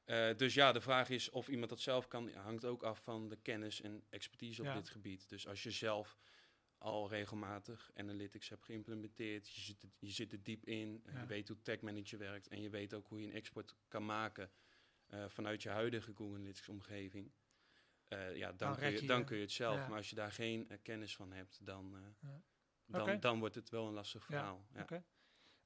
Eh, 0.05 0.35
dus 0.35 0.53
ja, 0.53 0.71
de 0.71 0.81
vraag 0.81 1.09
is 1.09 1.29
of 1.29 1.47
iemand 1.47 1.69
dat 1.69 1.79
zelf 1.79 2.07
kan, 2.07 2.31
hangt 2.33 2.65
ook 2.65 2.83
af 2.83 3.03
van 3.03 3.29
de 3.29 3.35
kennis 3.41 3.81
en 3.81 4.03
expertise 4.09 4.61
op 4.61 4.67
Ja. 4.67 4.73
dit 4.73 4.89
gebied. 4.89 5.29
Dus 5.29 5.47
als 5.47 5.63
je 5.63 5.71
zelf 5.71 6.17
al 6.77 7.09
regelmatig 7.09 7.91
analytics 7.95 8.49
hebt 8.49 8.65
geïmplementeerd, 8.65 9.49
je 9.49 9.61
zit, 9.61 9.83
er- 9.83 9.89
je 9.99 10.11
zit 10.11 10.31
er 10.31 10.43
diep 10.43 10.65
in, 10.65 11.01
Ja. 11.05 11.19
je 11.21 11.25
weet 11.25 11.47
hoe 11.47 11.61
Tag 11.61 11.79
Manager 11.81 12.17
werkt 12.19 12.47
en 12.47 12.61
je 12.61 12.69
weet 12.69 12.93
ook 12.93 13.07
hoe 13.07 13.21
je 13.21 13.27
een 13.27 13.33
export 13.33 13.75
kan 13.87 14.05
maken 14.05 14.51
eh, 15.05 15.25
vanuit 15.29 15.63
je 15.63 15.69
huidige 15.69 16.13
Google 16.15 16.35
Analytics 16.35 16.69
omgeving. 16.69 17.31
eh, 18.05 18.35
ja, 18.35 18.47
dan, 18.47 18.57
Dan 18.57 18.77
kun 18.77 18.91
je, 18.91 19.01
je 19.01 19.07
dan 19.07 19.25
kun 19.25 19.35
je 19.35 19.41
het 19.41 19.51
zelf. 19.51 19.75
Ja. 19.75 19.87
Maar 19.87 19.97
als 19.97 20.09
je 20.09 20.15
daar 20.15 20.31
geen 20.31 20.79
kennis 20.81 21.15
van 21.15 21.31
hebt, 21.31 21.65
dan, 21.65 22.15
dan, 22.85 23.19
dan 23.19 23.39
wordt 23.39 23.55
het 23.55 23.69
wel 23.69 23.87
een 23.87 23.93
lastig 23.93 24.25
verhaal. 24.25 24.65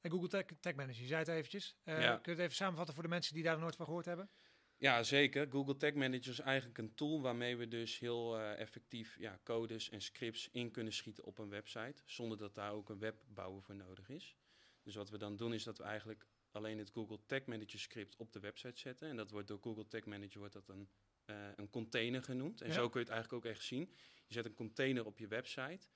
En 0.01 0.11
Google 0.11 0.27
Tag, 0.29 0.43
Tag 0.59 0.75
Manager, 0.75 1.01
je 1.01 1.07
zei 1.07 1.19
het 1.19 1.27
eventjes. 1.27 1.75
Eh, 1.83 2.01
Ja. 2.01 2.17
Kun 2.17 2.21
je 2.31 2.37
het 2.37 2.39
even 2.39 2.55
samenvatten 2.55 2.93
voor 2.93 3.03
de 3.03 3.09
mensen 3.09 3.33
die 3.33 3.43
daar 3.43 3.59
nooit 3.59 3.75
van 3.75 3.85
gehoord 3.85 4.05
hebben? 4.05 4.29
Ja, 4.77 5.03
zeker. 5.03 5.47
Google 5.51 5.77
Tag 5.77 5.93
Manager 5.93 6.31
is 6.31 6.39
eigenlijk 6.39 6.77
een 6.77 6.93
tool 6.95 7.21
waarmee 7.21 7.55
we 7.57 7.67
dus 7.67 7.99
heel 7.99 8.37
eh, 8.39 8.59
effectief 8.59 9.17
ja, 9.19 9.39
codes 9.43 9.89
en 9.89 10.01
scripts 10.01 10.49
in 10.51 10.71
kunnen 10.71 10.93
schieten 10.93 11.23
op 11.23 11.37
een 11.39 11.49
website, 11.49 12.01
zonder 12.05 12.37
dat 12.37 12.55
daar 12.55 12.71
ook 12.71 12.89
een 12.89 12.99
webbouwer 12.99 13.63
voor 13.63 13.75
nodig 13.75 14.09
is. 14.09 14.35
Dus 14.83 14.95
wat 14.95 15.09
we 15.09 15.17
dan 15.17 15.35
doen 15.37 15.53
is 15.53 15.63
dat 15.63 15.77
we 15.77 15.83
eigenlijk 15.83 16.27
alleen 16.51 16.77
het 16.77 16.89
Google 16.89 17.19
Tag 17.25 17.45
Manager 17.45 17.79
script 17.79 18.15
op 18.15 18.31
de 18.33 18.39
website 18.39 18.79
zetten. 18.79 19.09
En 19.09 19.15
dat 19.15 19.31
wordt 19.31 19.47
door 19.47 19.59
Google 19.61 19.87
Tag 19.87 20.05
Manager 20.05 20.39
wordt 20.39 20.53
dat 20.53 20.69
een, 20.69 20.89
eh, 21.25 21.47
een 21.55 21.69
container 21.69 22.23
genoemd. 22.23 22.61
En 22.61 22.67
Ja. 22.67 22.73
zo 22.73 22.89
kun 22.89 22.99
je 22.99 23.05
het 23.05 23.15
eigenlijk 23.15 23.45
ook 23.45 23.51
echt 23.51 23.63
zien. 23.63 23.93
Je 24.27 24.33
zet 24.33 24.45
een 24.45 24.53
container 24.53 25.05
op 25.05 25.17
je 25.19 25.27
website. 25.27 25.87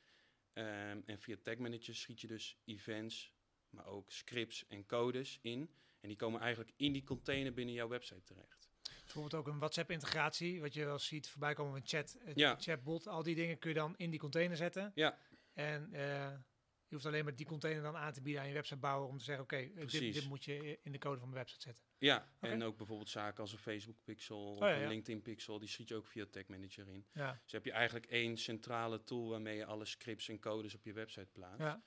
ehm, 0.54 1.02
en 1.06 1.20
via 1.20 1.36
Tag 1.44 1.58
Manager 1.58 1.96
schiet 1.96 2.22
je 2.22 2.28
dus 2.28 2.58
events, 2.66 3.33
maar 3.74 3.86
ook 3.86 4.12
scripts 4.12 4.68
en 4.68 4.86
codes 4.86 5.40
in. 5.42 5.70
En 6.00 6.08
die 6.08 6.18
komen 6.18 6.40
eigenlijk 6.42 6.72
in 6.76 6.92
die 6.94 7.04
container 7.04 7.54
binnen 7.54 7.74
jouw 7.76 7.88
website 7.88 8.24
terecht. 8.24 8.70
Bijvoorbeeld 9.04 9.34
ook 9.34 9.48
een 9.48 9.60
WhatsApp-integratie, 9.60 10.62
wat 10.62 10.74
je 10.74 10.86
wel 10.86 11.00
ziet 11.00 11.30
voorbij 11.30 11.54
komen 11.54 11.74
met 11.74 11.90
chat, 11.90 12.18
eh, 12.26 12.36
Ja. 12.36 12.56
chatbot. 12.60 13.08
Al 13.08 13.24
die 13.24 13.36
dingen 13.36 13.60
kun 13.60 13.70
je 13.70 13.76
dan 13.76 13.94
in 13.98 14.10
die 14.10 14.20
container 14.20 14.58
zetten. 14.58 14.92
Ja. 14.96 15.18
En 15.54 15.94
eh, 15.94 16.32
je 16.88 16.96
hoeft 16.96 17.06
alleen 17.06 17.24
maar 17.24 17.36
die 17.36 17.46
container 17.46 17.84
dan 17.84 17.96
aan 17.98 18.14
te 18.14 18.22
bieden 18.22 18.42
aan 18.42 18.48
je 18.48 18.54
websitebouwer 18.54 19.10
om 19.10 19.18
te 19.18 19.24
zeggen, 19.24 19.44
oké, 19.44 19.56
eh, 19.56 19.88
dit, 19.88 20.14
dit 20.14 20.26
moet 20.26 20.44
je 20.46 20.80
in 20.82 20.92
de 20.92 20.98
code 20.98 21.20
van 21.20 21.30
mijn 21.30 21.40
website 21.44 21.62
zetten. 21.62 21.84
Ja, 21.98 22.30
en 22.40 22.64
ook 22.64 22.78
bijvoorbeeld 22.78 23.10
zaken 23.10 23.42
als 23.42 23.52
een 23.52 23.58
Facebook 23.58 23.98
pixel 24.04 24.54
of 24.56 24.60
ja, 24.60 24.82
een. 24.82 24.88
LinkedIn 24.88 25.22
pixel, 25.22 25.60
die 25.60 25.70
schiet 25.70 25.88
je 25.88 25.96
ook 25.96 26.08
via 26.08 26.26
Tag 26.26 26.48
Manager 26.48 26.88
in. 26.90 27.06
Ja, 27.14 27.40
Dus 27.44 27.52
heb 27.52 27.66
je 27.66 27.72
eigenlijk 27.72 28.06
één 28.06 28.38
centrale 28.38 29.04
tool 29.04 29.30
waarmee 29.30 29.56
je 29.58 29.66
alle 29.66 29.86
scripts 29.86 30.30
en 30.30 30.40
codes 30.40 30.76
op 30.76 30.84
je 30.84 30.94
website 30.94 31.30
plaatst. 31.32 31.78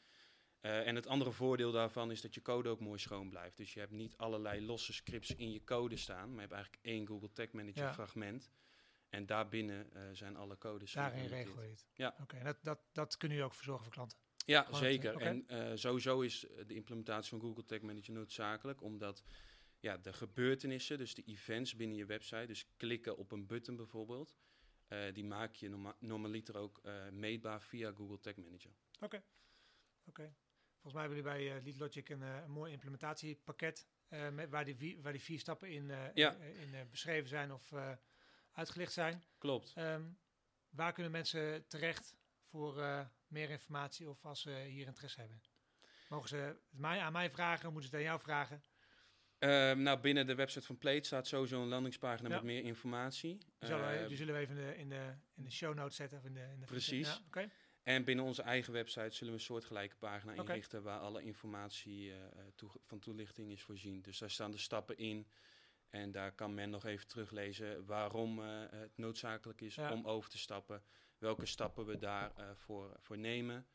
Eh, 0.67 0.87
en 0.87 0.95
het 0.95 1.07
andere 1.07 1.33
voordeel 1.33 1.73
daarvan 1.73 2.11
is 2.11 2.21
dat 2.21 2.35
je 2.35 2.43
code 2.43 2.69
ook 2.69 2.81
mooi 2.81 2.99
schoon 2.99 3.29
blijft. 3.29 3.57
Dus 3.57 3.75
je 3.75 3.81
hebt 3.81 3.93
niet 3.93 4.17
allerlei 4.17 4.65
losse 4.65 4.93
scripts 4.93 5.35
in 5.35 5.53
je 5.53 5.65
code 5.65 5.97
staan, 5.97 6.27
maar 6.27 6.35
je 6.35 6.41
hebt 6.41 6.53
eigenlijk 6.53 6.85
één 6.85 7.07
Google 7.07 7.33
Tag 7.33 7.53
Manager 7.53 7.83
Ja. 7.83 7.93
fragment. 7.93 8.51
En 9.09 9.27
daarbinnen 9.27 9.93
eh, 9.93 10.03
zijn 10.13 10.37
alle 10.37 10.59
codes. 10.59 10.93
Daarin 10.93 11.27
regel 11.27 11.63
je 11.63 11.69
het. 11.69 11.87
Ja. 11.95 12.17
Oké, 12.23 12.43
dat, 12.43 12.57
dat, 12.63 12.79
dat 12.93 13.17
kunnen 13.17 13.37
jullie 13.37 13.51
ook 13.53 13.57
verzorgen 13.57 13.85
voor 13.85 13.95
klanten. 13.95 14.19
Ja, 14.47 14.63
Gewoon 14.63 14.81
zeker. 14.81 15.13
het, 15.13 15.23
En 15.23 15.49
eh, 15.49 15.77
sowieso 15.77 16.21
is 16.21 16.47
de 16.67 16.75
implementatie 16.75 17.31
van 17.31 17.41
Google 17.41 17.65
Tag 17.65 17.81
Manager 17.81 18.13
noodzakelijk, 18.15 18.83
omdat 18.83 19.23
ja, 19.81 19.97
de 19.97 20.13
gebeurtenissen, 20.13 20.99
dus 20.99 21.15
de 21.15 21.23
events 21.23 21.77
binnen 21.77 21.97
je 21.97 22.07
website, 22.07 22.47
dus 22.47 22.67
klikken 22.77 23.17
op 23.17 23.33
een 23.33 23.47
button 23.47 23.77
bijvoorbeeld, 23.77 24.37
eh, 24.87 25.13
die 25.13 25.25
maak 25.25 25.55
je 25.55 25.69
norma 25.69 25.97
normaliter 25.99 26.57
ook 26.57 26.79
eh, 26.83 27.09
meetbaar 27.09 27.63
via 27.63 27.93
Google 27.93 28.21
Tag 28.21 28.37
Manager. 28.37 28.73
Oké. 29.01 30.35
Volgens 30.87 31.05
mij 31.07 31.15
hebben 31.15 31.33
jullie 31.33 31.53
bij 31.53 31.59
uh, 31.59 31.65
LeadLogic 31.65 32.09
een, 32.09 32.23
eh, 32.23 32.43
een 32.45 32.51
mooi 32.51 32.73
implementatiepakket 32.73 33.87
eh, 34.09 34.29
met, 34.29 34.51
waar, 34.51 34.65
die, 34.65 34.99
waar 35.03 35.13
die 35.13 35.21
vier 35.23 35.39
stappen 35.39 35.71
in, 35.71 35.91
eh, 35.91 35.99
Ja. 36.15 36.33
in, 36.35 36.75
eh, 36.75 36.81
beschreven 36.91 37.29
zijn 37.29 37.53
of 37.53 37.73
eh, 37.73 37.93
uitgelicht 38.53 38.93
zijn. 38.93 39.23
Klopt. 39.39 39.73
Ehm, 39.77 40.03
waar 40.71 40.93
kunnen 40.93 41.13
mensen 41.13 41.67
terecht 41.69 42.17
voor 42.45 42.81
eh, 42.81 43.07
meer 43.27 43.51
informatie 43.51 44.09
of 44.09 44.25
als 44.25 44.41
ze 44.41 44.51
hier 44.51 44.87
interesse 44.87 45.21
hebben? 45.21 45.43
Mogen 46.09 46.29
ze 46.29 46.57
mij, 46.71 47.01
aan 47.01 47.13
mij 47.13 47.31
vragen? 47.31 47.73
Moeten 47.73 47.91
ze 47.91 47.97
het 47.97 48.05
aan 48.05 48.11
jou 48.13 48.21
vragen? 48.23 48.63
Ehm, 49.39 49.83
nou, 49.83 50.01
binnen 50.01 50.27
de 50.27 50.35
website 50.35 50.67
van 50.67 50.79
Plate 50.79 51.05
staat 51.07 51.27
sowieso 51.27 51.63
een 51.63 51.69
landingspagina 51.69 52.29
Ja. 52.29 52.35
met 52.35 52.45
meer 52.45 52.65
informatie. 52.65 53.39
Die 53.39 53.69
zullen, 53.69 53.89
we, 53.91 53.97
Ehm, 53.97 54.09
die 54.09 54.17
zullen 54.17 54.35
we 54.35 54.41
even 54.41 54.57
in 54.57 54.65
de, 54.67 54.77
in 54.77 54.89
de, 54.89 55.15
in 55.35 55.45
de 55.45 55.51
show 55.51 55.75
notes 55.75 55.97
zetten. 55.97 56.19
Of 56.19 56.25
in 56.25 56.35
de, 56.35 56.49
in 56.53 56.61
de 56.61 56.67
Precies. 56.67 57.09
Ja. 57.33 57.49
En 57.87 58.05
binnen 58.05 58.25
onze 58.25 58.43
eigen 58.43 58.73
website 58.73 59.11
zullen 59.11 59.33
we 59.33 59.39
een 59.39 59.45
soortgelijke 59.45 59.97
pagina 59.97 60.33
inrichten 60.33 60.83
waar 60.83 60.99
alle 61.01 61.23
informatie 61.23 62.13
eh, 62.13 62.25
eh, 62.25 62.69
van 62.85 62.99
toelichting 62.99 63.51
is 63.51 63.63
voorzien. 63.63 64.03
Dus 64.03 64.19
daar 64.19 64.31
staan 64.31 64.51
de 64.51 64.59
stappen 64.59 64.97
in. 64.99 65.27
En 65.91 66.11
daar 66.13 66.33
kan 66.33 66.55
men 66.55 66.71
nog 66.71 66.85
even 66.85 67.07
teruglezen 67.07 67.85
waarom 67.85 68.43
eh, 68.43 68.63
het 68.71 68.97
noodzakelijk 68.99 69.61
is 69.61 69.75
Ja. 69.75 69.93
om 69.93 70.07
over 70.07 70.31
te 70.31 70.39
stappen. 70.39 70.83
Welke 71.19 71.47
stappen 71.47 71.87
we 71.87 71.99
daarvoor 71.99 72.57
voor, 72.57 72.97
voor 73.01 73.19
nemen. 73.19 73.67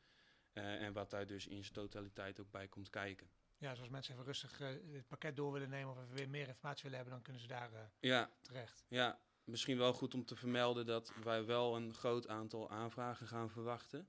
en 0.54 0.94
wat 0.94 1.10
daar 1.10 1.26
dus 1.28 1.48
in 1.48 1.62
zijn 1.64 1.74
totaliteit 1.74 2.40
ook 2.40 2.52
bij 2.52 2.68
komt 2.68 2.90
kijken. 2.90 3.30
Ja, 3.58 3.76
zoals 3.76 3.90
mensen 3.90 4.14
even 4.14 4.26
rustig 4.26 4.58
het 4.58 5.08
pakket 5.08 5.36
door 5.36 5.52
willen 5.52 5.70
nemen 5.70 5.92
of 5.94 6.02
even 6.02 6.16
weer 6.16 6.30
meer 6.30 6.48
informatie 6.48 6.82
willen 6.84 6.98
hebben, 6.98 7.14
dan 7.14 7.24
kunnen 7.24 7.42
ze 7.42 7.48
daar 7.48 7.92
Ja, 8.00 8.32
terecht. 8.42 8.86
ja, 8.88 9.20
misschien 9.52 9.78
wel 9.78 9.94
goed 9.94 10.14
om 10.14 10.26
te 10.26 10.36
vermelden 10.36 10.86
dat 10.86 11.14
wij 11.24 11.46
wel 11.46 11.76
een 11.76 11.94
groot 11.94 12.28
aantal 12.28 12.70
aanvragen 12.70 13.28
gaan 13.28 13.50
verwachten. 13.50 14.08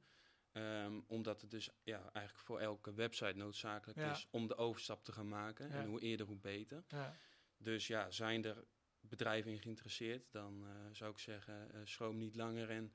Ehm, 0.52 1.00
omdat 1.06 1.40
het 1.40 1.50
dus 1.50 1.70
ja, 1.82 2.10
eigenlijk 2.12 2.46
voor 2.46 2.60
elke 2.60 2.94
website 2.94 3.36
noodzakelijk 3.36 3.98
Ja. 3.98 4.10
is 4.10 4.26
om 4.30 4.46
de 4.46 4.56
overstap 4.56 5.04
te 5.04 5.12
gaan 5.12 5.28
maken. 5.28 5.68
Ja. 5.68 5.74
En 5.74 5.86
hoe 5.86 6.00
eerder, 6.00 6.26
hoe 6.26 6.36
beter. 6.38 6.84
Ja. 6.88 7.16
Dus 7.56 7.86
ja, 7.86 8.10
zijn 8.10 8.44
er 8.44 8.64
bedrijven 9.00 9.50
in 9.50 9.58
geïnteresseerd, 9.60 10.32
dan 10.32 10.66
eh, 10.66 10.70
zou 10.92 11.10
ik 11.10 11.18
zeggen, 11.18 11.72
eh, 11.72 11.80
schroom 11.84 12.16
niet 12.16 12.34
langer 12.34 12.70
en 12.70 12.94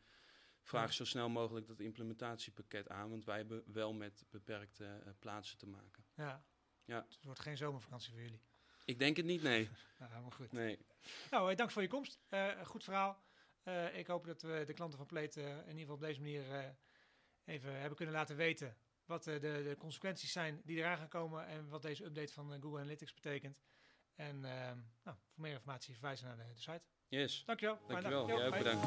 vraag 0.61 0.93
zo 0.93 1.05
snel 1.05 1.29
mogelijk 1.29 1.67
dat 1.67 1.79
implementatiepakket 1.79 2.89
aan. 2.89 3.09
Want 3.09 3.25
wij 3.25 3.37
hebben 3.37 3.63
wel 3.65 3.93
met 3.93 4.25
beperkte 4.29 4.85
eh, 4.85 5.11
plaatsen 5.19 5.57
te 5.57 5.67
maken. 5.67 6.05
Ja. 6.13 6.45
Ja. 6.85 7.01
Dus 7.01 7.15
het 7.15 7.23
wordt 7.23 7.39
geen 7.39 7.57
zomervakantie 7.57 8.11
voor 8.11 8.21
jullie. 8.21 8.41
Ik 8.87 8.99
denk 8.99 9.17
het 9.17 9.25
niet, 9.25 9.41
nee. 9.41 9.69
Nou, 9.99 10.11
helemaal 10.11 10.31
goed. 10.31 10.51
nee. 10.51 10.79
Nou, 11.31 11.51
eh, 11.51 11.57
dank 11.57 11.71
voor 11.71 11.81
je 11.81 11.87
komst. 11.87 12.19
Eh, 12.29 12.65
goed 12.65 12.83
verhaal. 12.83 13.23
Eh, 13.63 13.97
ik 13.97 14.07
hoop 14.07 14.25
dat 14.25 14.41
we 14.41 14.63
de 14.65 14.73
klanten 14.73 14.97
van 14.97 15.07
Plate 15.07 15.41
eh, 15.41 15.49
in 15.49 15.57
ieder 15.57 15.79
geval 15.79 15.95
op 15.95 16.01
deze 16.01 16.19
manier 16.19 16.75
even 17.45 17.79
hebben 17.79 17.95
kunnen 17.95 18.15
laten 18.15 18.35
weten 18.35 18.77
wat 19.05 19.23
de, 19.23 19.39
de 19.39 19.75
consequenties 19.79 20.31
zijn 20.31 20.61
die 20.65 20.77
eraan 20.77 20.97
gaan 20.97 21.07
komen 21.07 21.47
en 21.47 21.69
wat 21.69 21.81
deze 21.81 22.05
update 22.05 22.33
van 22.33 22.61
Google 22.61 22.79
Analytics 22.79 23.13
betekent. 23.13 23.61
En 24.15 24.39
nou, 24.39 25.17
voor 25.33 25.41
meer 25.41 25.53
informatie 25.53 25.93
verwijzen 25.93 26.27
naar 26.27 26.37
de, 26.37 26.53
de 26.53 26.61
site. 26.61 26.81
Yes. 27.07 27.43
Dankjewel. 27.45 27.79
Dankjewel. 27.87 28.27
Jij 28.27 28.47
ook 28.47 28.57
bedankt. 28.57 28.85